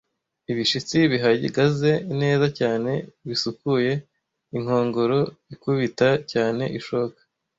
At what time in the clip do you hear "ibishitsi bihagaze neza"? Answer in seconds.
0.51-2.45